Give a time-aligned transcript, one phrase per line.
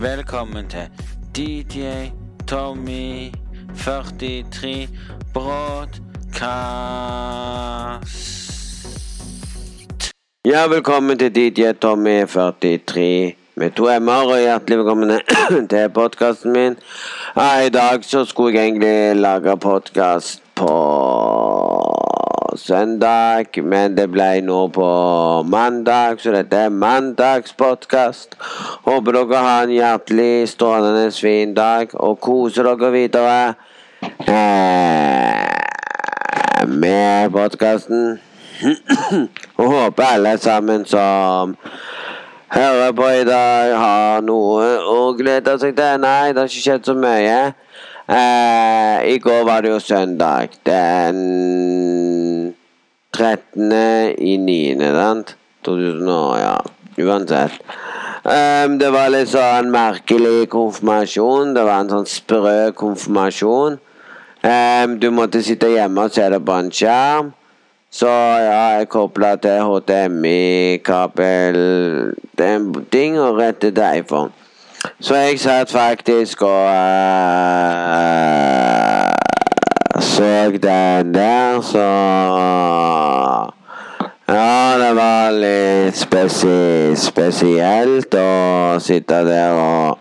[0.00, 0.88] Velkommen til
[1.36, 1.80] DJ
[2.48, 3.32] Tommy
[3.76, 4.88] 43
[5.34, 6.02] Broadcast.
[10.44, 15.10] Ja, velkommen til DJ Tommy 43 med to m-er, og hjertelig velkommen
[15.70, 16.76] til podkasten min.
[17.36, 20.68] Ja, I dag så skulle jeg egentlig lage podkast på
[22.56, 24.86] søndag, men det ble nå på
[25.46, 28.36] mandag, så dette er mandagspodkast.
[28.86, 33.54] Håper dere har en hjertelig strålende fin dag, og koser dere videre
[34.26, 35.46] eh,
[36.66, 38.18] med podkasten.
[39.60, 41.56] og håper alle sammen som
[42.48, 46.00] hører på i dag, har noe å glede seg til.
[46.02, 47.38] Nei, det har ikke skjedd så mye.
[48.06, 50.48] Eh, I går var det jo søndag.
[50.66, 52.54] Den
[53.12, 53.72] 13.
[54.18, 54.78] i 9.
[54.94, 55.36] sant?
[55.64, 56.56] 2000 år, ja.
[56.98, 57.52] Uansett.
[58.26, 61.54] Um, det var litt sånn merkelig konfirmasjon.
[61.54, 63.78] Det var en sånn sprø konfirmasjon.
[64.42, 67.28] Um, du måtte sitte hjemme og se det på en skjerm.
[67.96, 71.56] Så ja, jeg kobla til HDMI-kabel
[72.90, 74.30] ting og rettet til iPhone.
[75.00, 76.72] Så jeg satt faktisk og uh,
[80.00, 81.86] så den der, så
[84.28, 89.98] Ja, det var litt spesi spesielt å sitte der og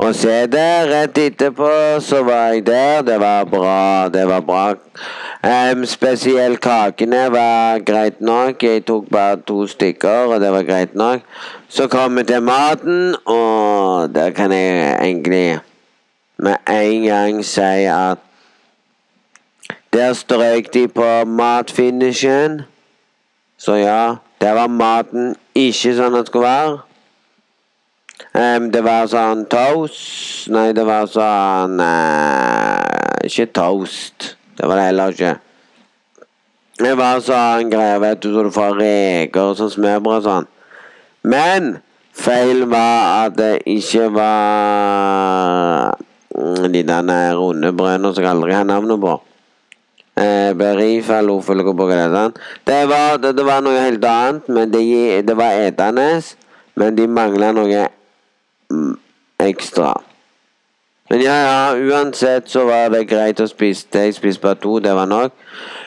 [0.00, 0.68] og se det.
[0.88, 1.68] Rett etterpå
[2.00, 3.02] så var jeg der.
[3.04, 4.08] Det var bra.
[4.08, 4.64] Det var bra.
[5.44, 8.62] Um, spesielt kakene var greit nok.
[8.62, 11.20] Jeg tok bare to stykker, og det var greit nok.
[11.70, 15.60] Så kom vi til maten, og der kan jeg egentlig
[16.36, 18.18] med en gang si at
[19.92, 22.62] der strøk de på matfinishen.
[23.58, 26.76] Så ja, der var maten ikke sånn det skulle være.
[28.34, 34.34] Um, det var sånn toast Nei, det var sånn uh, Ikke toast.
[34.58, 35.34] Det var det heller ikke.
[36.82, 40.56] Det var sånn greier, vet du, så du får reker og sånn smørbrød og sånn.
[41.22, 41.78] Men
[42.12, 45.98] feil var at det ikke var
[46.72, 49.20] de der runde brødene som jeg aldri har navnet på.
[50.16, 52.30] Eh, Berifa, er.
[52.66, 56.22] Det var, det, det var noe helt annet, men det, det var etende.
[56.74, 57.88] Men de mangla noe
[58.70, 58.98] mm,
[59.40, 59.94] ekstra.
[61.10, 64.04] Men ja, ja, uansett så var det greit å spise det.
[64.04, 65.32] Jeg spiste bare to, det var nok.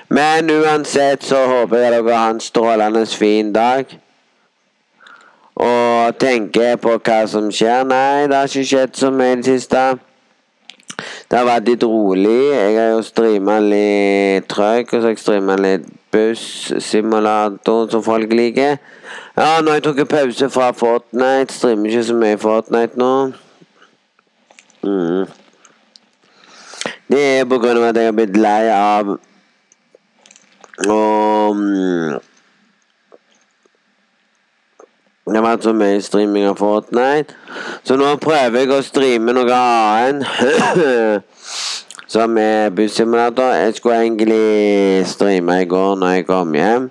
[0.09, 3.85] Men uansett så håper jeg dere har en strålende fin dag.
[5.56, 7.84] Og tenker på hva som skjer.
[7.86, 9.84] Nei, det har ikke skjedd så mye i det siste.
[11.30, 12.40] Det har vært litt rolig.
[12.53, 18.34] Jeg har jo streama litt trøkk, og så har jeg streama litt bussimulator, som folk
[18.34, 18.78] liker.
[19.38, 21.53] Ja, nå har jeg tatt pause fra Fortnite.
[21.53, 23.14] Streamer ikke så mye Fortnite nå.
[24.84, 25.25] Mm.
[27.14, 29.16] Det er på grunn av at jeg har blitt lei av
[30.90, 32.14] og mm,
[35.23, 37.31] Det har vært så mye streaming av Fortnite.
[37.88, 41.23] Så nå prøver jeg å streame noe annet.
[42.13, 43.53] Som er bussimulator.
[43.56, 46.89] Jeg skulle egentlig streame i går når jeg kom hjem.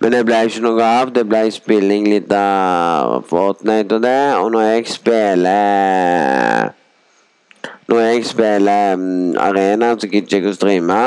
[0.00, 1.12] Men det ble ikke noe av.
[1.12, 4.22] Det ble spilling litt av Fortnite og det.
[4.40, 6.72] Og når jeg spiller
[7.84, 11.00] Når jeg spiller um, arena, så gidder jeg ikke å streame.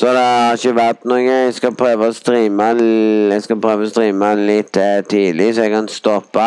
[0.00, 1.20] Så det har ikke vært noe.
[1.20, 5.74] Jeg skal prøve å streame Jeg skal prøve å streame litt eh, tidlig, så jeg
[5.74, 6.46] kan stoppe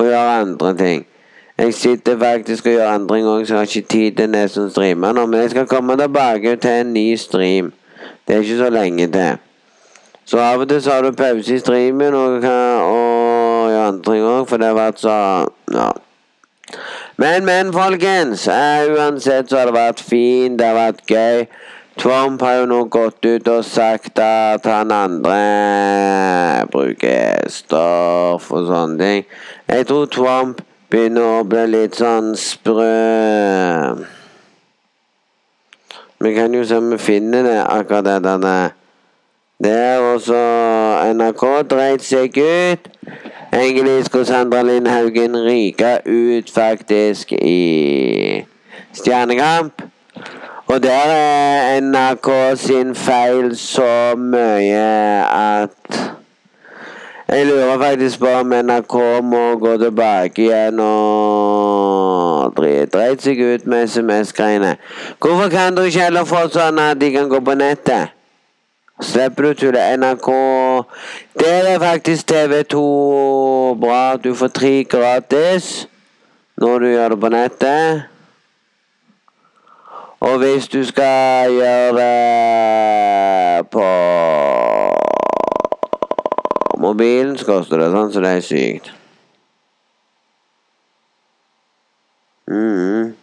[0.00, 1.02] og gjøre andre ting.
[1.60, 4.70] Jeg sitter faktisk og gjør andre ting gang, så jeg har ikke tid til nesten
[4.70, 5.26] å streame nå.
[5.28, 7.68] Men jeg skal komme tilbake til en ny stream.
[8.24, 9.42] Det er ikke så lenge til.
[10.24, 14.24] Så av og til så har du pause i streamen og, og gjør andre ting
[14.24, 15.18] òg, for det har vært så
[15.74, 15.90] Ja.
[17.20, 18.46] Men, men, folkens.
[18.48, 21.44] Eh, uansett så har det vært fint, det har vært gøy.
[22.00, 25.34] Trump har jo nå gått ut og sagt at han andre
[26.72, 29.26] bruker stoff og sånne ting.
[29.68, 32.88] Jeg tror Trump begynner å bli litt sånn sprø.
[36.24, 38.74] Vi kan jo se om vi finner det, akkurat det der.
[39.60, 40.40] Det er også
[41.20, 42.90] NRK dreit seg ut.
[43.52, 48.40] Egentlig skulle Sandra Lindhaugen ryke ut, faktisk, i
[48.96, 49.90] Stjernekamp.
[50.70, 52.28] Og der er NRK
[52.58, 54.82] sin feil så mye
[55.26, 55.70] at
[57.28, 62.54] Jeg lurer faktisk på om NRK må gå tilbake igjen og
[62.92, 64.76] dreit seg ut med SMS-greiene.
[65.18, 68.14] Hvorfor kan dere ikke heller få sånn at de kan gå på nettet?
[69.02, 70.30] Slipper du til NRK
[71.42, 72.84] Der er faktisk TV2
[73.82, 74.16] bra.
[74.22, 75.88] Du får tre gratis
[76.58, 78.09] når du gjør det på nettet.
[80.20, 83.86] Og hvis du skal gjøre det på
[86.78, 88.92] mobilen, så koster det sånn, så det er sykt.
[92.50, 93.14] Mhm.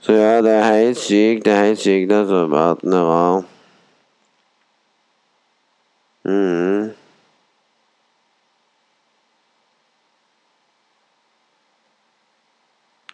[0.00, 1.44] Så ja, det er helt sykt.
[1.44, 2.46] Det er helt sykt, altså.
[2.48, 3.44] Verden er rar.
[6.24, 6.92] Mhm.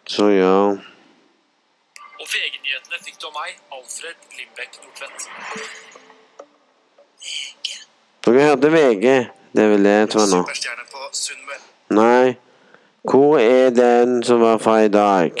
[0.07, 0.94] Så ja.
[2.75, 5.27] Og VG-nyhetene fikk du av meg, Alfred Lindbekk Nordtvedt.
[8.25, 9.05] Dere hørte VG.
[9.55, 10.39] Det det jeg tror nå.
[10.43, 11.61] Superstjerne på Sunnmøre.
[11.95, 12.35] Nei.
[13.05, 15.39] Hvor er den som var fra i dag?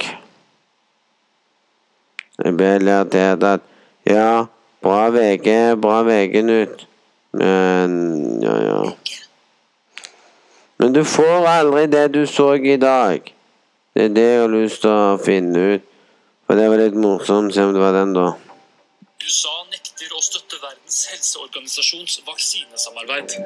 [2.39, 3.65] Jeg ble lært at
[4.07, 4.45] Ja,
[4.85, 6.85] bra VG, bra VG-nytt.
[7.33, 7.97] Men
[8.43, 8.79] ja, ja.
[10.77, 13.33] Men du får aldri det du så i dag.
[13.95, 15.91] Det er det jeg har lyst til å finne ut.
[16.45, 17.53] For det var litt morsomt.
[17.55, 18.27] Se om det var den, da.
[19.25, 23.37] USA nekter å støtte Verdens helseorganisasjons vaksinesamarbeid.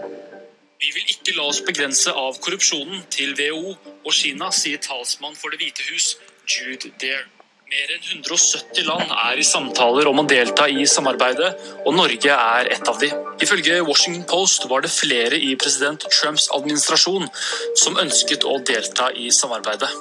[0.79, 5.51] Vi vil ikke la oss begrense av korrupsjonen til WHO og Kina, sier talsmann for
[5.51, 6.13] Det hvite hus,
[6.47, 7.27] Jude Dare.
[7.69, 11.51] Mer enn 170 land er i samtaler om å delta i samarbeidet,
[11.83, 13.11] og Norge er et av de.
[13.45, 17.29] Ifølge Washington Post var det flere i president Trumps administrasjon
[17.77, 19.91] som ønsket å delta i samarbeidet.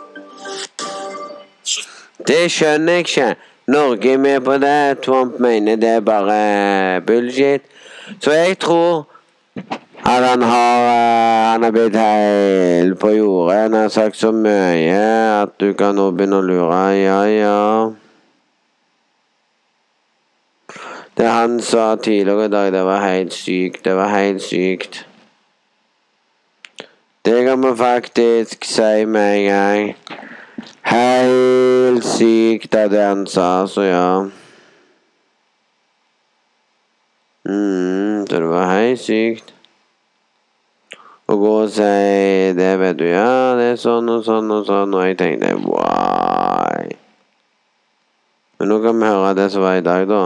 [2.26, 3.28] Det skjønner jeg ikke.
[3.68, 4.98] Norge er med på det.
[5.04, 7.62] Trump mener det er bare bullshit.
[8.20, 9.06] Så jeg tror
[10.04, 13.56] at han har eh, Han har blitt heil på jordet.
[13.60, 14.98] Han har sagt så mye
[15.42, 16.82] at du kan nå begynne å lure.
[16.96, 17.90] Ja, ja.
[21.18, 23.84] Det han sa tidligere i dag, det var helt sykt.
[23.84, 25.06] Det var helt sykt.
[27.26, 30.27] Det kan vi faktisk si med en gang.
[30.88, 34.08] Helt sykt av det han sa, så ja.
[37.48, 39.52] Mm, så det var helt sykt.
[41.28, 41.84] Å gå og si
[42.56, 43.04] det, vet du.
[43.04, 44.96] Ja, det er sånn og sånn og sånn.
[44.96, 46.88] Og jeg tenkte why?
[48.56, 50.22] Men nå kan vi høre det som var i dag, da.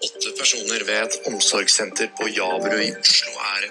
[0.00, 3.70] Åtte personer ved et omsorgssenter på Javerud i Oslo er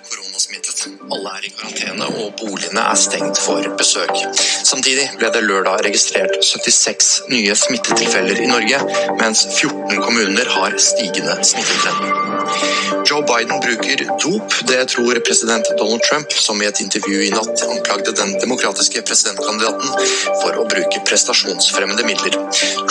[0.50, 0.88] koronasmittet.
[1.12, 4.16] Alle er i karantene, og boligene er stengt for besøk.
[4.64, 8.82] Samtidig ble det lørdag registrert 76 nye smittetilfeller i Norge,
[9.22, 12.29] mens 14 kommuner har stigende smittetrend.
[13.10, 14.54] Joe Biden bruker dop.
[14.68, 19.90] Det tror president Donald Trump, som i et intervju i natt anklagde den demokratiske presidentkandidaten
[20.42, 22.38] for å bruke prestasjonsfremmende midler.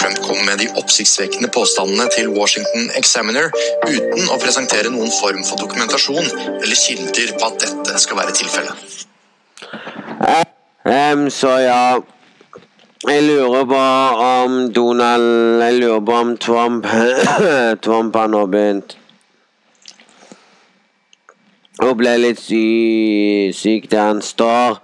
[0.01, 3.53] Trump kom med de oppsiktsvekkende påstandene til Washington Examiner
[3.87, 8.89] uten å presentere noen form for dokumentasjon eller kilder på at dette skal være tilfellet.
[10.89, 11.99] Um, så ja
[13.09, 13.81] Jeg lurer på
[14.25, 16.87] om Donald Jeg lurer på om Trump
[17.85, 18.97] Trump har nå begynt
[21.85, 24.81] å ble litt sy syk der han står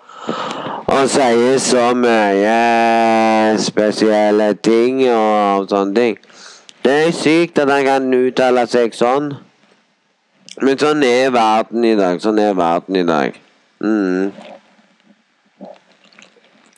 [0.95, 6.19] og sier så mye spesielle ting og sånne ting.
[6.85, 9.33] Det er sykt at han kan uttale seg sånn.
[10.63, 12.21] Men sånn er verden i dag.
[12.23, 13.39] Sånn er verden i dag.
[13.83, 14.31] Mm.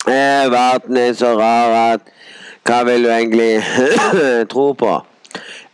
[0.06, 2.12] Eh, verden er så rar at
[2.66, 3.61] Hva vil du egentlig
[4.52, 4.94] tro på?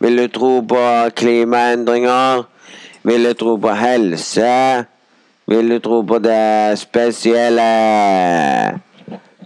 [0.03, 0.81] Vil du tro på
[1.17, 2.43] klimaendringer?
[3.03, 4.85] Vil du tro på helse?
[5.47, 7.67] Vil du tro på det spesielle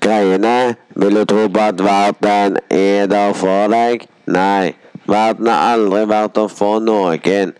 [0.02, 0.76] greiene?
[0.96, 4.06] Vil du tro på at verden er der for deg?
[4.30, 4.76] Nei,
[5.10, 7.54] verden har aldri vært der for noen.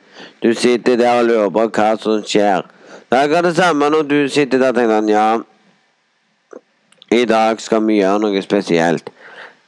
[0.44, 2.66] Du sitter der og lurer på hva som skjer.
[3.10, 5.28] Det er ikke det samme når du sitter der og tenker at ja
[7.12, 9.10] i dag skal vi gjøre noe spesielt.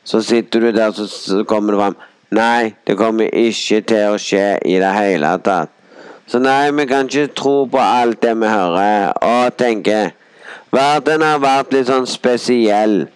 [0.03, 1.97] Så sitter du der, så, kommer det fram
[2.35, 5.71] Nei, det kommer ikke til å skje i det hele tatt.
[6.29, 10.11] Så nei, vi kan ikke tro på alt det vi hører og tenker.
[10.71, 13.07] Verden har vært litt sånn spesiell.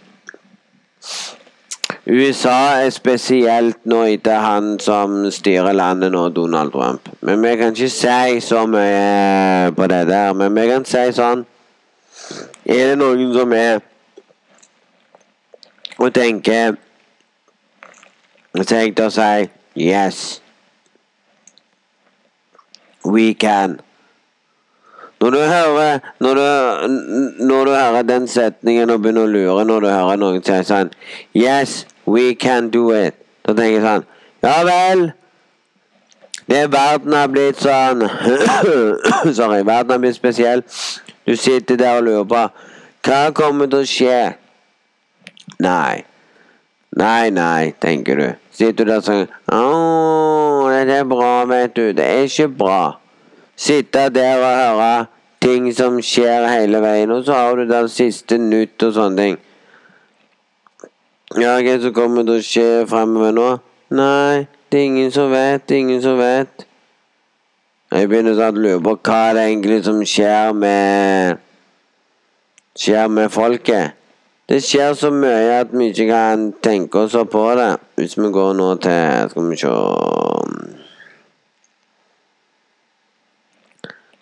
[2.10, 7.08] USA er spesielt nå etter han som styrer landet nå, Donald Trump.
[7.22, 10.34] Men vi kan ikke si så mye på det der.
[10.34, 11.46] Men vi kan si sånn
[12.66, 13.82] Er det noen som er
[16.00, 16.78] og tenker
[18.56, 20.43] Så jeg til å si yes.
[23.04, 23.80] We can.
[25.24, 26.48] Når du hører når du,
[27.46, 30.92] når du hører den setningen og begynner å lure når du hører noen si sånn
[31.32, 33.16] Yes, we can do it.
[33.48, 34.04] Da tenker jeg sånn
[34.44, 35.06] Ja vel.
[36.50, 38.04] Det er verden har blitt sånn
[39.40, 39.62] Sorry.
[39.64, 40.66] Verden har blitt spesiell.
[41.24, 42.44] Du sitter der og lurer på
[43.04, 44.20] hva kommer til å skje.
[45.64, 46.04] Nei.
[47.00, 48.28] Nei, nei, tenker du.
[48.54, 51.92] Sitter du der sånn Å, er bra, vet du.
[51.92, 52.98] Det er ikke bra.
[53.56, 55.06] Sitte der og høre
[55.44, 59.40] ting som skjer hele veien, og så har du det siste nytt og sånne ting.
[61.40, 63.48] Ja, hva som kommer til å skje fremover nå?
[63.94, 65.66] Nei, det er ingen som vet.
[65.68, 66.68] Det er Ingen som vet.
[67.94, 71.42] Jeg begynner sånn å lure på hva det egentlig som skjer med
[72.74, 74.00] Skjer med folket.
[74.50, 77.70] Det skjer så mye at vi ikke kan tenke oss på det.
[77.98, 79.74] Hvis vi går nå til Skal vi se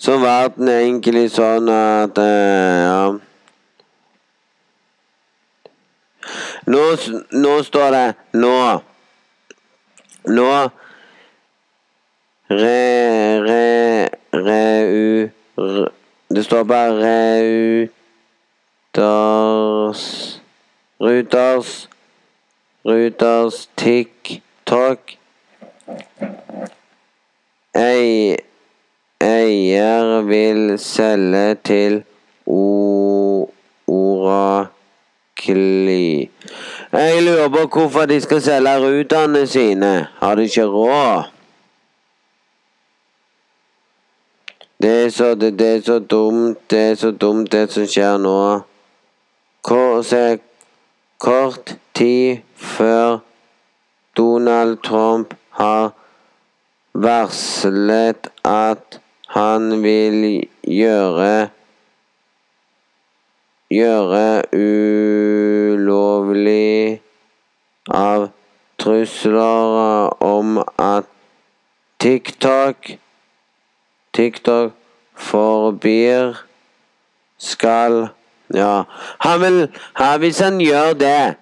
[0.02, 3.02] Så verden er egentlig sånn at eh, Ja.
[6.72, 6.82] Nå,
[7.34, 8.82] nå står det nå.
[10.30, 10.50] Nå.
[12.50, 12.82] Re...
[13.46, 14.10] Re...
[14.34, 15.30] Reu...
[15.58, 15.88] Re,
[16.32, 16.92] det står bare
[18.94, 20.04] Reuters
[21.02, 21.90] Ruters
[22.86, 25.18] Ruters TikTok
[27.76, 28.38] Ei,
[29.22, 32.04] Eier vil selge til
[33.88, 35.60] Orakli.
[36.92, 40.08] Jeg lurer på hvorfor de skal selge rutene sine.
[40.20, 41.24] Har de ikke råd?
[44.82, 48.18] Det er så, det, det er så dumt, det er så dumt det som skjer
[48.18, 48.60] nå.
[49.62, 50.40] Kort, se,
[51.22, 53.20] kort tid før
[54.18, 55.92] Donald Trump har
[56.94, 59.01] varslet at
[59.32, 61.50] han vil gjøre
[63.72, 64.44] gjøre
[65.72, 66.52] ulovlig
[67.96, 68.28] av
[68.82, 71.08] trusler om at
[72.04, 72.98] TikTok
[74.14, 74.72] TikTok
[75.16, 76.36] forbyr
[77.38, 78.10] skal
[78.52, 78.84] Ja,
[79.24, 81.36] han vil ha, Hvis han gjør det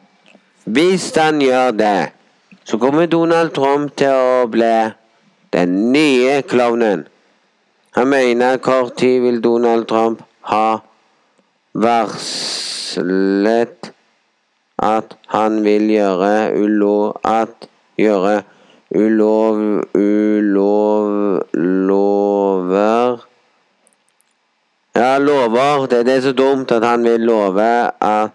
[0.65, 2.11] Hvis han gjør det,
[2.63, 4.91] så kommer Donald Trump til å bli
[5.53, 7.07] den nye klovnen.
[7.99, 10.79] Han mener kort tid vil Donald Trump ha
[11.75, 13.09] varslet
[14.79, 17.19] at han vil gjøre ulov...
[17.27, 17.67] At
[17.99, 18.43] gjøre
[18.95, 19.83] ulov...
[19.99, 21.43] Ulov...
[21.89, 23.19] Lover
[24.95, 25.85] Ja, lover.
[25.91, 28.31] Det, det er så dumt at han vil love at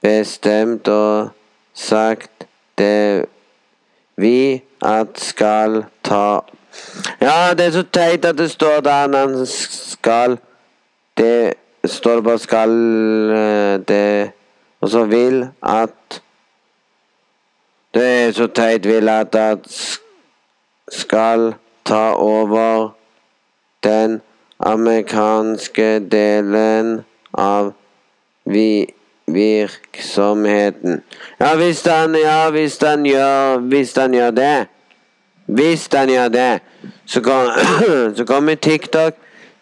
[0.03, 1.29] bestemt og
[1.74, 3.25] sagt det
[4.20, 6.39] vi at skal ta.
[7.22, 10.38] Ja, det er så teit at det står der han skal
[11.17, 11.53] Det
[11.88, 12.72] står bare skal
[13.32, 14.32] eh, det
[14.82, 16.22] Og så vil at
[18.27, 19.36] er så teit vil at
[20.91, 21.53] skal
[21.86, 22.94] ta over
[23.84, 24.22] den
[24.60, 27.03] amerikanske delen
[27.34, 27.74] av
[28.46, 28.94] vi
[29.27, 31.01] virksomheten.
[31.39, 34.67] Ja, hvis han, ja, hvis han gjør Hvis han gjør det
[35.46, 36.60] Hvis han gjør det,
[37.05, 37.50] så, kom,
[38.17, 39.13] så kommer TikTok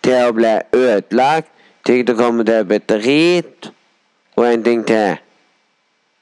[0.04, 1.50] til å bli ødelagt.
[1.84, 3.72] TikTok kommer til å bli drit.
[4.36, 5.18] Og en ting til.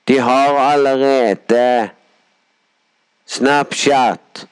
[0.10, 1.92] De har allerede
[3.32, 4.46] Snapchat,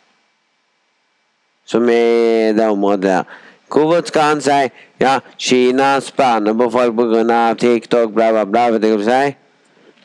[1.65, 3.23] som er det området der.
[3.67, 4.69] Hvorfor skal han si
[5.01, 7.53] ja, Kina spanner på folk pga.
[7.53, 8.69] TikTok, bla, bla, bla?
[8.71, 9.35] Vet du hva du sier?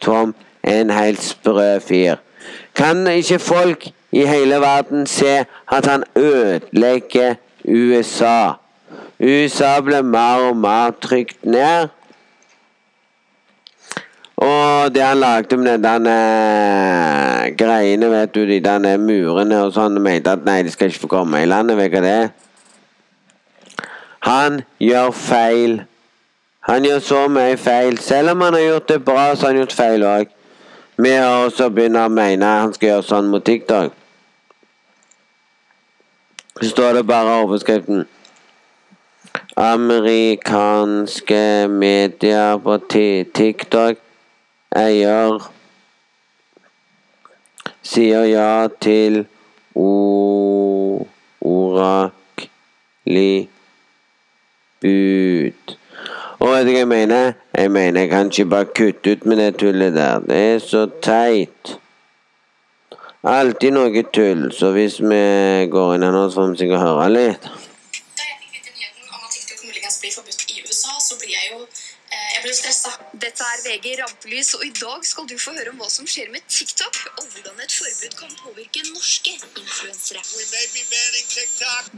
[0.00, 2.21] Tom er en helt sprø fyr.
[2.75, 8.59] Kan ikke folk i hele verden se at han ødelegger USA?
[9.21, 11.88] USA blir mer og mer trygt ned.
[14.88, 20.33] Det han lagde med den eh, greiene, vet du, de der murene og sånn, mente
[20.33, 22.31] at nei, de skal ikke få komme i landet, vet du det?
[24.29, 25.83] Han gjør feil.
[26.69, 27.99] Han gjør så mye feil.
[28.00, 30.33] Selv om han har gjort det bra, så har han gjort feil òg.
[30.95, 31.12] Å
[31.45, 33.93] også begynne å mene han skal gjøre sånn mot TikTok.
[36.61, 38.05] Så står det bare overskriften.
[39.59, 44.04] Amerikanske medier på TikTok
[44.75, 45.38] eier
[47.85, 49.26] sier ja til
[51.45, 52.28] oraklig
[54.81, 55.76] bud.
[56.40, 57.33] Og vet du hva jeg mener?
[57.54, 60.19] Jeg mener, jeg kan ikke bare kutte ut med det tullet der.
[60.28, 61.78] Det er så teit.
[63.25, 65.21] Alltid noe tull, så hvis vi
[65.73, 67.47] går inn her nå, så får vi sikkert høre litt.
[67.47, 71.33] Da jeg fikk vite nyheten om at TikTok muligens blir forbudt i USA, så blir
[71.33, 72.91] jeg jo eh, jeg ble stressa.
[73.17, 76.29] Dette er VG Rampelys, og i dag skal du få høre om hva som skjer
[76.33, 80.21] med TikTok, og hvordan et forbud kan påvirke norske influensere.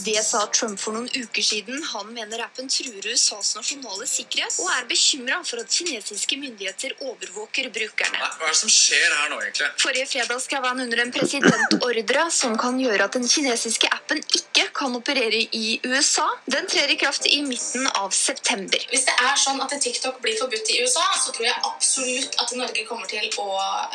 [0.06, 1.82] Det sa Trump for noen uker siden.
[1.90, 7.72] Han mener appen truer USAs nasjonale sikkerhet, og er bekymra for at kinesiske myndigheter overvåker
[7.74, 8.22] brukerne.
[8.22, 9.72] Hva er det som skjer her nå, egentlig?
[9.82, 14.68] Forrige fredag skrev han under en presidentordre som kan gjøre at den kinesiske appen ikke
[14.76, 16.28] kan operere i USA.
[16.46, 18.86] Den trer i kraft i midten av september.
[18.92, 22.54] Hvis det er sånn at TikTok blir forbudt i USA, så tror jeg absolutt at
[22.58, 23.48] Norge kommer til å,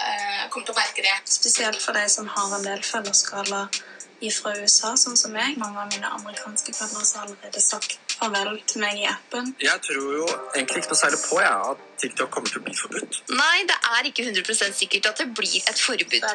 [0.07, 1.15] eh, kommer til å merke det.
[1.29, 3.81] Spesielt for de som har en del følgerskaler
[4.29, 5.57] fra USA, sånn som meg.
[5.57, 9.53] Mange av mine amerikanske følgere har allerede sagt farvel til meg i appen.
[9.61, 12.75] Jeg tror jo egentlig ikke noe særlig på jeg, at TikTok kommer til å bli
[12.77, 13.19] forbudt.
[13.33, 16.27] Nei, det er ikke 100% sikkert at det blir et forbud.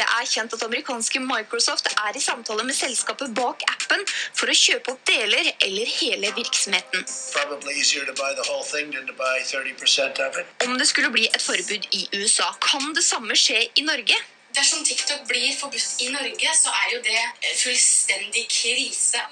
[0.00, 4.56] Det er kjent at amerikanske Microsoft er i samtale med selskapet bak appen for å
[4.56, 7.06] kjøpe opp deler eller hele virksomheten.
[7.34, 10.50] Probably easier to buy the whole thing than to buy 30% of it.
[10.66, 14.18] Om det skulle bli et forbud i USA, kan det samme skje i Norge?
[14.56, 19.22] Dersom TikTok blir forbudt i Norge, så er jo det eh, fullstendig krise.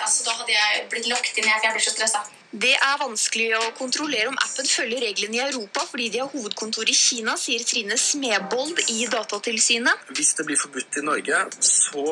[0.00, 2.22] Altså, da hadde jeg blitt lagt inn, jeg, for jeg blir så stressa.
[2.50, 6.88] Det er vanskelig å kontrollere om appen følger reglene i Europa fordi de har hovedkontor
[6.90, 10.10] i Kina, sier Trine Smebold i Datatilsynet.
[10.16, 12.04] Hvis det blir forbudt i Norge, så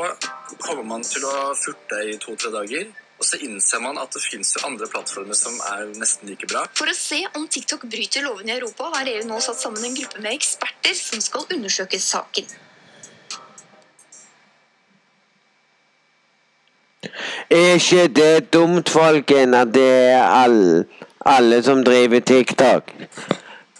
[0.62, 2.86] kommer man til å furte i to-tre dager.
[3.18, 6.62] Og så innser man at det finnes jo andre plattformer som er nesten like bra.
[6.78, 9.96] For å se om TikTok bryter lovene i Europa, har EU nå satt sammen en
[9.98, 12.46] gruppe med eksperter som skal undersøke saken.
[17.50, 20.84] Er ikke det dumt, folken, at det er alle,
[21.26, 22.92] alle som driver TikTok?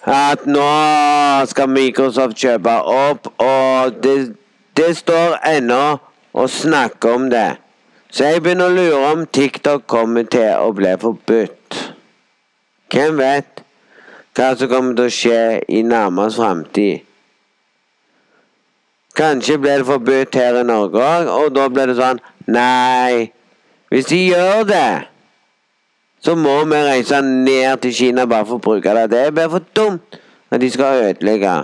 [0.09, 0.67] At nå
[1.51, 4.19] skal Microsoft kjøpe opp, og det,
[4.79, 5.83] det står ennå
[6.33, 7.59] å snakke om det.
[8.19, 11.77] Så jeg begynner å lure om TikTok kommer til å bli forbudt.
[12.91, 13.61] Hvem vet
[14.35, 17.05] hva som kommer til å skje i nærmest framtid?
[19.15, 22.19] Kanskje blir det forbudt her i Norge òg, og da blir det sånn
[22.51, 23.29] Nei,
[23.93, 24.89] hvis de gjør det,
[26.19, 29.05] så må vi reise ned til Kina bare for å bruke det.
[29.13, 30.19] Det blir for dumt
[30.51, 31.55] at de skal ødelegge.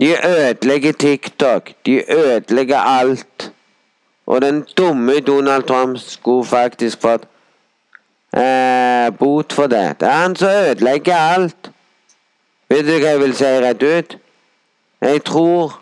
[0.00, 1.74] De ødelegger TikTok.
[1.84, 3.50] De ødelegger alt.
[4.26, 7.28] Og den dumme Donald Trump skulle faktisk fått
[8.36, 10.00] eh, bot for det.
[10.00, 11.70] Det er han som ødelegger alt.
[12.68, 14.16] Vet du hva jeg vil si rett ut?
[15.00, 15.76] Jeg tror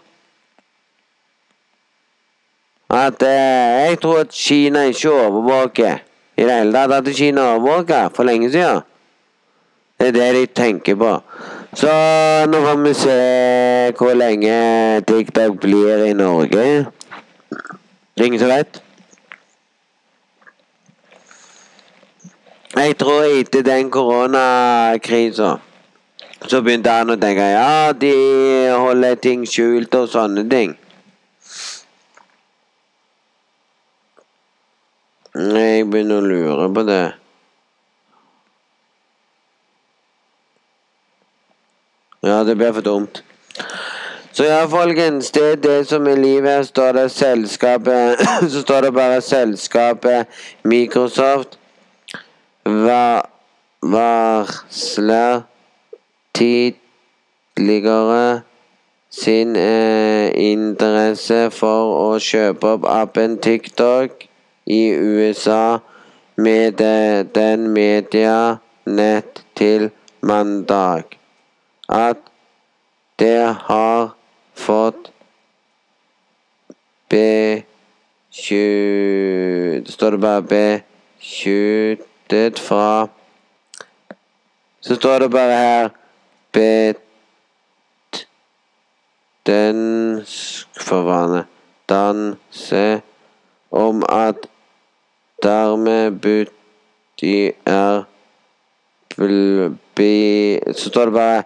[2.90, 6.02] at eh, Jeg tror at Kina ikke overvåker
[6.36, 6.92] i det hele tatt.
[6.92, 8.82] At Kina overvåker for lenge siden.
[10.00, 11.14] Det er det de tenker på.
[11.74, 11.90] Så
[12.46, 13.16] nå får vi se
[13.98, 16.86] hvor lenge TikTok blir i Norge.
[18.14, 18.82] Det er ingen som vet.
[22.74, 25.56] Jeg tror etter den koronakrisa
[26.44, 28.12] så begynte han å tenke ja, de
[28.70, 30.74] holder ting skjult og sånne ting.
[35.34, 37.04] Jeg begynner å lure på det.
[42.24, 43.24] Ja, det blir for dumt.
[44.34, 46.66] Så ja, folkens, det er det som er livet.
[46.66, 48.18] Står det selskapet
[48.52, 50.26] Så står det bare selskapet
[50.64, 51.58] Microsoft
[52.64, 53.20] va
[53.84, 55.42] varsler
[56.34, 58.40] tidligere
[59.10, 64.26] sin eh, interesse for å kjøpe opp appen TikTok
[64.66, 65.78] i USA
[66.36, 69.92] med eh, den media nett til
[70.26, 71.14] mandag.
[71.86, 72.18] At
[73.22, 74.16] det har
[74.54, 75.12] fått
[77.08, 77.64] beskyt...
[79.92, 83.08] Står det bare beskyttet fra
[84.80, 85.90] Så står det bare her
[86.52, 86.96] Bet...
[89.46, 90.24] Den
[90.80, 91.44] Forvane.
[91.88, 93.00] Danse
[93.70, 94.36] om at
[95.42, 96.52] dermed budt
[97.22, 98.04] er
[99.16, 99.76] bl,
[100.72, 101.42] Så står det bare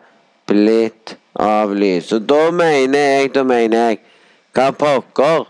[0.47, 2.15] 'blitt avlyst'.
[2.15, 3.99] Og da mener jeg, da mener jeg
[4.55, 5.47] Hva pokker?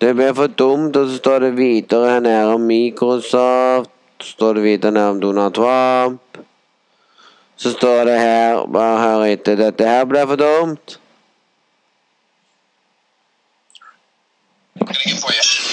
[0.00, 3.90] Det blir for dumt, og så står det videre her nede om Microsoft.
[4.20, 6.38] Så står det videre nede om Donald Trump.
[7.56, 9.56] Så står det her Bare hør etter.
[9.56, 10.98] Dette her blir for dumt.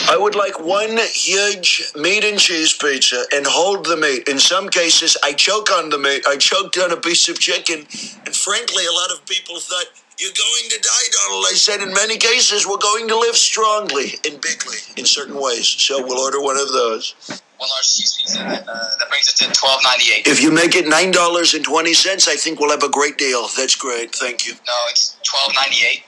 [0.10, 4.28] I would like one huge meat and cheese pizza and hold the meat.
[4.28, 6.24] In some cases, I choke on the meat.
[6.28, 7.86] I choked on a piece of chicken,
[8.26, 9.86] and frankly, a lot of people thought,
[10.18, 11.46] You're going to die, Donald.
[11.48, 15.68] I said, In many cases, we're going to live strongly and bigly in certain ways.
[15.68, 17.14] So we'll order one of those.
[17.58, 18.42] One large cheese pizza.
[18.42, 20.26] Uh, that brings it to twelve ninety eight.
[20.26, 23.48] If you make it $9.20, I think we'll have a great deal.
[23.56, 24.16] That's great.
[24.16, 24.54] Thank you.
[24.54, 26.04] No, it's twelve ninety eight.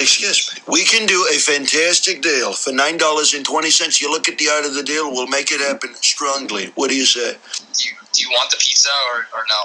[0.00, 0.62] Excuse me.
[0.72, 4.00] We can do a fantastic deal for $9.20.
[4.00, 6.72] You look at the art of the deal, we'll make it happen strongly.
[6.74, 7.32] What do you say?
[7.32, 9.60] Do you, do you want the pizza or, or no?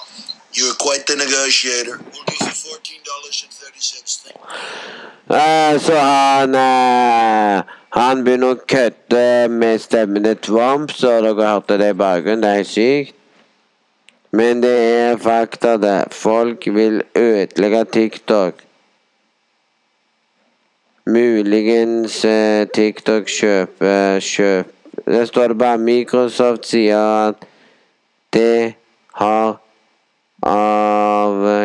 [0.53, 1.97] You're quite the negotiator.
[1.97, 4.29] We'll do for $14.36.
[5.29, 11.77] Eh, Så han eh, Han begynner å kødde med stemmen til Trump, så dere hørte
[11.81, 12.41] det i bakgrunnen.
[12.43, 13.15] Det er helt sykt.
[14.31, 16.13] Men det er fakta, det.
[16.13, 18.61] Folk vil ødelegge TikTok.
[21.09, 24.67] Muligens eh, TikTok kjøper kjøp.
[25.09, 27.45] Det står bare Microsoft sier at
[28.35, 28.73] det
[29.17, 29.57] har
[30.45, 31.61] avklart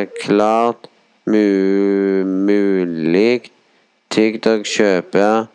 [1.29, 3.51] mu mulig
[4.11, 5.47] TikTok kjøper,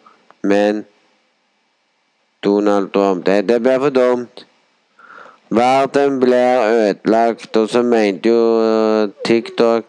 [0.43, 0.86] men
[2.43, 4.45] Donald Trump Det, det blir for dumt.
[5.49, 9.86] Verden blir ødelagt, og så mente jo eh, TikTok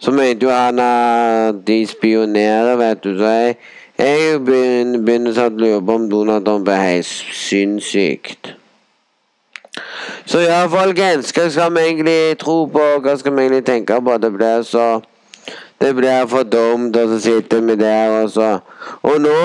[0.00, 3.12] Så mente jo han at de spionerer, vet du.
[3.18, 3.56] Så jeg,
[3.98, 8.54] jeg begynner, å lure på om Donald Trump er helt sinnssykt.
[10.24, 12.86] Så ja, folkens, hva skal vi egentlig tro på?
[13.04, 14.16] Hva skal vi egentlig tenke på?
[14.18, 15.00] Det blir så
[15.80, 18.58] Det blir for dumt, og så sitter vi der, og så
[19.02, 19.36] Og nå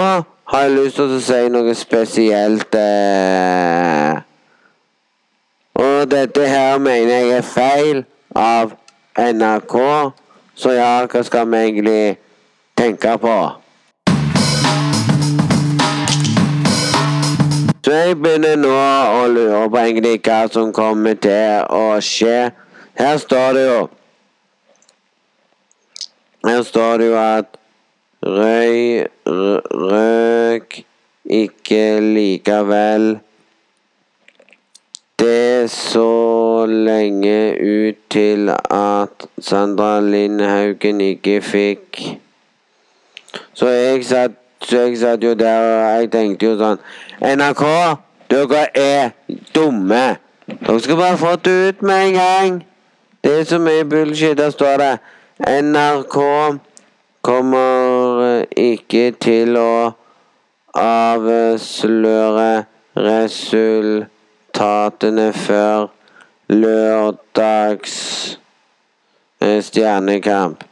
[0.45, 2.75] har jeg lyst til å si noe spesielt.
[2.75, 4.19] Eh,
[5.79, 8.03] og dette her mener jeg er feil
[8.35, 8.75] av
[9.17, 9.79] NRK.
[10.55, 12.17] Så ja, hva skal vi egentlig
[12.79, 13.35] tenke på?
[17.85, 22.53] Så jeg begynner nå å lure på egentlig hva som kommer til å skje.
[22.95, 23.83] Her står det jo
[26.45, 27.59] Her står det jo at
[28.25, 30.79] røy røk
[31.25, 33.07] ikke likevel.
[35.25, 42.19] Det så lenge ut til at Sandra Lindhaugen ikke fikk
[43.53, 46.77] Så jeg satt, så jeg satt jo der og jeg tenkte jo sånn
[47.25, 47.63] NRK,
[48.29, 49.09] dere er
[49.55, 50.03] dumme.
[50.45, 52.61] Dere skal bare få det ut med en gang.
[53.23, 54.37] Det er så mye bullshit.
[54.37, 54.93] Der står det
[55.63, 56.17] NRK
[57.25, 59.91] kommer eh, ikke til å
[60.77, 62.65] avsløre
[64.55, 65.89] resultatene før
[66.47, 67.95] lørdags
[69.41, 70.63] eh, Stjernekamp.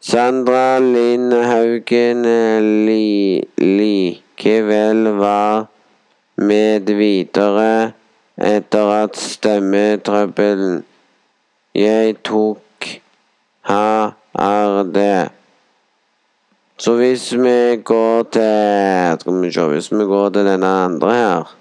[0.00, 2.20] Sandra Linn Haugen
[2.84, 5.70] li, likevel var
[6.36, 7.94] med videre
[8.36, 10.84] etter at stemmetrøbbelen
[11.74, 12.92] jeg tok
[13.64, 15.30] ha er det.
[16.76, 21.54] Så hvis vi går til Skal vi se Hvis vi går til denne andre her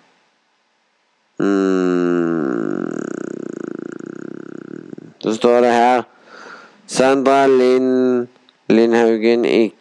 [1.40, 2.90] mm.
[5.24, 6.04] Så står det her
[6.88, 8.28] Sandra Lind
[8.70, 9.74] Lindhaugen ik,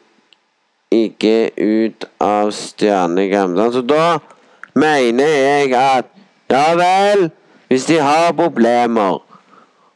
[0.90, 3.58] ikke ut av Stjernekamp.
[3.72, 4.18] Så da
[4.74, 6.06] mener jeg at
[6.52, 7.30] Ja vel,
[7.68, 9.22] hvis de har problemer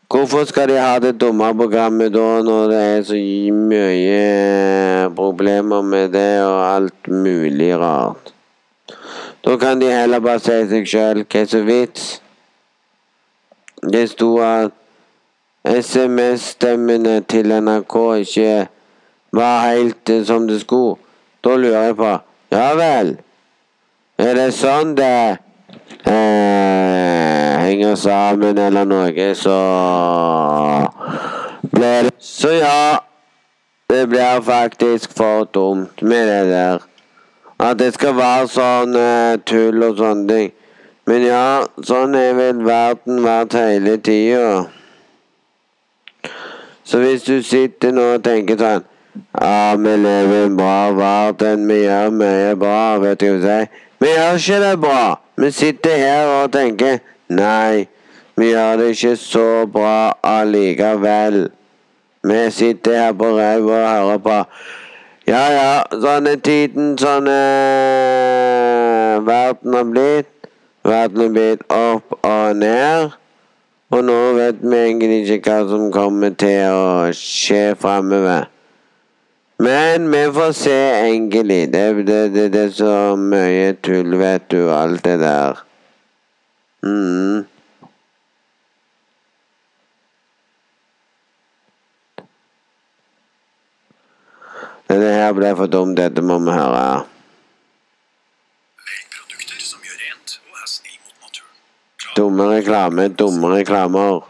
[0.09, 3.19] Hvorfor skal de ha det dumme programmet da, når det er så
[3.53, 8.36] mye problemer med det og alt mulig rart?
[9.47, 12.07] Da kan de heller bare si seg sjøl hva som er vits.
[13.93, 14.73] Det sto at
[15.67, 18.55] SMS-stemmene til NRK ikke
[19.39, 20.97] var helt eh, som det skulle.
[21.45, 22.11] Da lurer jeg på
[22.51, 23.13] Ja vel,
[24.19, 25.39] er det sånn det
[26.11, 29.61] eh, henger sammen eller noe, så
[31.71, 32.99] blir det Så ja,
[33.91, 36.87] det blir faktisk for dumt med det der.
[37.59, 40.51] At det skal være sånn uh, tull og sånne ting.
[41.07, 41.45] Men ja,
[41.87, 44.67] sånn er vel verden vært hele tida.
[46.87, 48.85] Så hvis du sitter nå og tenker sånn
[49.17, 53.45] Ja, vi lever i en bra verden, vi gjør mye bra, vet du hva jeg
[53.47, 53.85] sier?
[54.03, 55.05] Vi gjør ikke det bra.
[55.41, 56.99] Vi sitter her og tenker
[57.33, 57.87] Nei,
[58.37, 61.47] vi gjør det ikke så bra allikevel.
[62.27, 64.37] Vi sitter her på ræva og hører på
[65.27, 70.29] Ja, ja, sånn er tiden, sånn er verden har blitt.
[70.87, 73.17] Verden har blitt opp og ned.
[73.91, 78.47] Og nå vet vi egentlig ikke hva som kommer til å skje framover.
[79.59, 81.73] Men vi får se, egentlig.
[81.75, 85.59] Det, det, det, det er så mye tull, vet du, alt det der.
[86.87, 87.56] mm.
[94.87, 96.83] Dette her ble for dumt, dette må vi høre.
[99.11, 102.13] Produkter som gjør rent og er snill mot naturen.
[102.19, 104.21] Dumme reklame, dumme reklamer.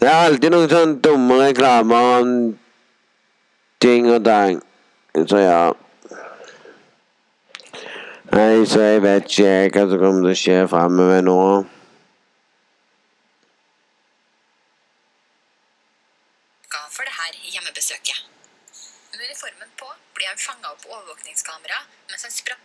[0.00, 2.32] Det er alltid noen sånne dumme reklamer om
[3.84, 4.62] ting og tang.
[5.28, 5.60] Så ja.
[8.30, 11.38] Nei, så jeg vet ikke hva som kommer til å skje framover nå.
[16.72, 18.18] ga for det her hjemmebesøket.
[19.10, 20.70] Med uniformen på blir han fanga
[21.40, 22.58] opp overvåkningskamera mens han sprang.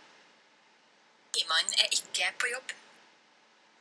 [1.32, 2.72] Politimannen er ikke på jobb.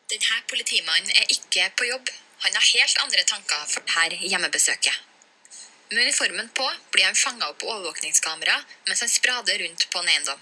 [0.10, 2.10] Denne politimannen er ikke på jobb.
[2.40, 4.94] Han har helt andre tanker for dette hjemmebesøket.
[5.92, 10.10] Med uniformen på blir han fanga opp på overvåkningskamera mens han sprader rundt på en
[10.10, 10.40] eiendom.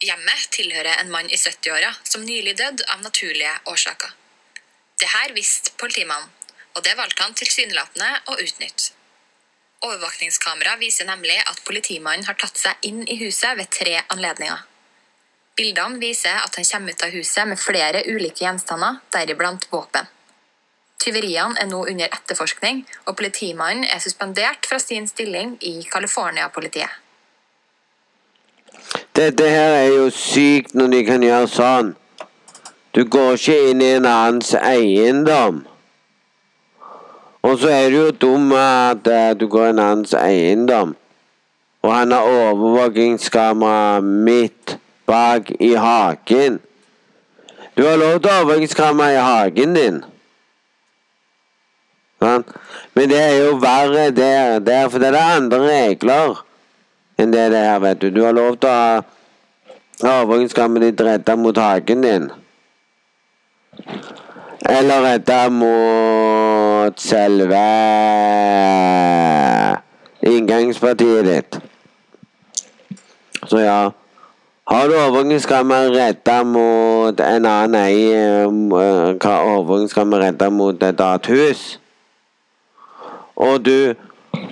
[0.00, 4.12] Hjemmet tilhører en mann i 70-åra som nylig døde av naturlige årsaker.
[4.98, 6.30] Det her visste politimannen,
[6.74, 8.97] og det valgte han tilsynelatende å utnytte.
[9.86, 14.64] Overvåkningskamera viser nemlig at politimannen har tatt seg inn i huset ved tre anledninger.
[15.58, 20.10] Bildene viser at han kommer ut av huset med flere ulike gjenstander, deriblant våpen.
[20.98, 26.90] Tyveriene er nå under etterforskning, og politimannen er suspendert fra sin stilling i California-politiet.
[29.14, 31.94] Dette her er jo sykt når de kan gjøre sånn.
[32.94, 35.64] Du går ikke inn i en annens eiendom.
[37.42, 40.96] Og så er det jo dum at eh, du går i annens eiendom.
[41.82, 46.58] Og han har overvåkingskamera midt bak i hagen.
[47.76, 50.00] Du har lov til å overvåkingskamera i hagen din.
[52.18, 52.44] Sånn?
[52.98, 56.42] Men det er jo verre der, der for det er andre regler
[57.18, 58.10] enn det det her, vet du.
[58.14, 62.30] Du har lov til å ha overvåkingskameraet ditt retta mot hagen din.
[64.68, 67.64] Eller redde mot selve
[70.28, 71.60] inngangspartiet ditt.
[73.48, 73.90] Så ja.
[74.68, 81.62] Har du overvåkingskamera retta mot en annen eier Overvåkingskamera retta mot et annet hus,
[83.36, 83.94] og du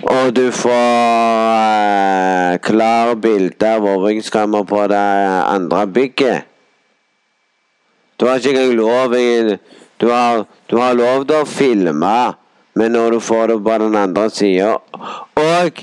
[0.07, 0.73] og du får
[1.53, 5.05] eh, klar bilde av overgangskammer på det
[5.53, 6.47] andre bygget.
[8.19, 9.57] Du har ikke engang lov i-
[9.97, 12.15] du har, du har lov til å filme,
[12.77, 14.75] men når du får det på den andre sida
[15.41, 15.79] Og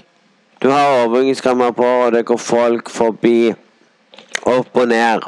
[0.62, 3.52] du har overvåkingskamera på, og det går folk forbi
[4.46, 5.26] opp og ned.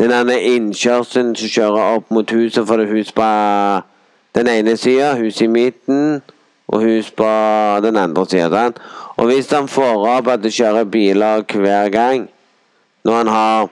[0.00, 3.28] Den ene innkjørselen som kjører opp mot huset, for det er hus på
[4.34, 6.22] den ene sida, hus i midten
[6.70, 7.30] og hus på
[7.84, 8.64] den andre sida.
[9.16, 12.28] Og hvis han får opp at det kjører biler hver gang
[13.04, 13.68] når han har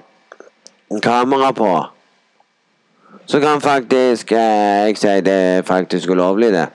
[1.03, 1.73] kamera på,
[3.29, 6.69] så kan faktisk eh, jeg si det er faktisk ulovlig, det.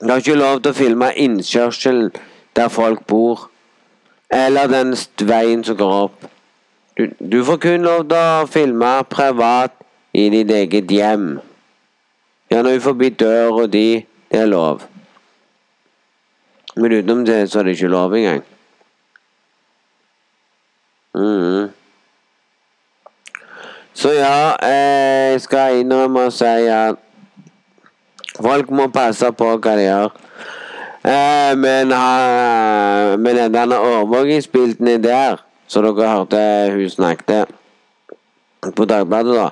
[0.00, 2.10] Du har ikke lov til å filme innkjørselen
[2.58, 3.46] der folk bor,
[4.34, 6.26] eller den veien som går opp.
[6.98, 9.78] Du, du får kun lov til å filme privat
[10.14, 11.38] i ditt eget hjem.
[12.50, 14.04] Gjerne ut forbi døra di.
[14.30, 14.82] Det er lov.
[16.74, 18.42] Men utenom det så er det ikke lov engang.
[21.14, 21.83] Mhm.
[23.94, 26.98] Så ja, eh, jeg skal innrømme å si at
[28.34, 30.16] folk må passe på hva de gjør.
[31.04, 35.38] Eh, men ha, men denne overvåkingsbildene der,
[35.70, 36.40] som dere hørte
[36.74, 37.54] hun snakket
[38.74, 39.48] på Dagbladet, da.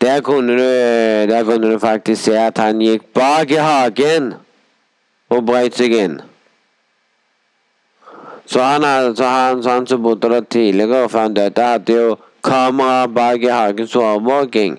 [0.00, 0.64] Der kunne, du,
[1.28, 4.34] der kunne du faktisk se at han gikk bak i hagen
[5.32, 6.18] og brøt seg inn.
[8.46, 8.84] Så han,
[9.16, 13.42] så han, så han som bodde der tidligere før han døde, hadde jo kamera bak
[13.42, 14.78] i hagen som overvåking.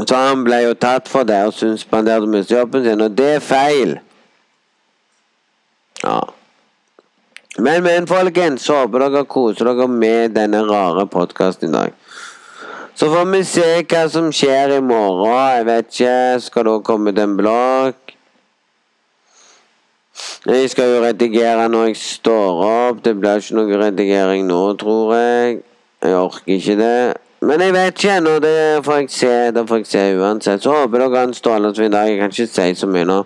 [0.00, 3.30] Så han ble jo tatt for det og suspendert og mistet jobben sin, og det
[3.36, 3.96] er feil.
[6.02, 6.20] Ja.
[7.58, 11.96] Men, men folkens, så håper dere koser dere med denne rare podkasten i dag.
[12.94, 15.36] Så får vi se hva som skjer i morgen.
[15.56, 16.40] Jeg vet ikke.
[16.44, 18.09] Skal det komme til en blogg?
[20.46, 23.04] Jeg skal jo redigere når jeg står opp.
[23.04, 25.58] Det blir ikke noe redigering nå, tror jeg.
[26.00, 27.16] Jeg orker ikke det.
[27.44, 28.32] Men jeg vet ikke ennå.
[28.40, 29.34] Det får jeg se.
[29.52, 30.62] Det får jeg se uansett.
[30.62, 32.08] Så håper dere har en strålende fin dag.
[32.08, 33.20] Jeg kan ikke si så mye nå.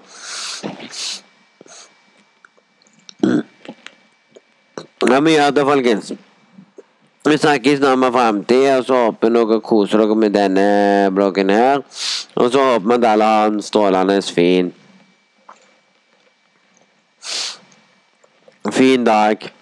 [5.11, 6.13] Ja, vi gjør det, folkens.
[7.25, 11.87] Vi snakkes nå om er og så håper dere koser dere med denne bloggen her.
[12.35, 14.75] Og så håper vi at alle har en strålende fin
[18.73, 19.53] Fin dag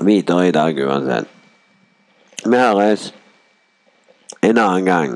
[0.00, 1.28] videre i dag uansett.
[2.44, 3.14] Vi høres
[4.42, 5.14] en annen gang.